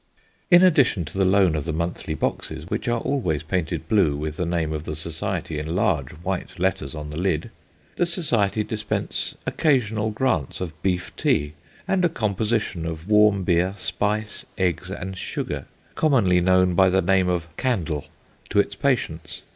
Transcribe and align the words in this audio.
In 0.49 0.63
addition 0.63 1.05
to 1.05 1.15
the 1.19 1.25
loan 1.25 1.55
of 1.55 1.65
the 1.65 1.71
monthly 1.71 2.15
boxes 2.15 2.67
(which 2.71 2.87
are 2.87 2.99
always 3.01 3.43
painted 3.43 3.87
blue, 3.87 4.15
with 4.17 4.37
the 4.37 4.47
name 4.47 4.73
of 4.73 4.83
the 4.85 4.95
society 4.95 5.59
in 5.59 5.75
large 5.75 6.09
white 6.23 6.57
letters 6.57 6.95
on 6.95 7.11
the 7.11 7.19
lid), 7.21 7.51
the 7.97 8.07
society 8.07 8.63
dispense 8.63 9.35
occasional 9.45 10.09
grants 10.09 10.59
of 10.59 10.73
beef 10.81 11.15
tea, 11.15 11.53
and 11.87 12.03
a 12.03 12.09
com 12.09 12.33
position 12.33 12.83
of 12.87 13.07
warm 13.07 13.43
beer, 13.43 13.75
spice, 13.77 14.43
eggs, 14.57 14.89
and 14.89 15.19
sugar, 15.19 15.67
commonly 15.93 16.41
known 16.41 16.73
by 16.73 16.89
the 16.89 17.03
name 17.03 17.29
of" 17.29 17.47
caudle," 17.55 18.05
to 18.49 18.59
its 18.59 18.75
patients. 18.75 19.43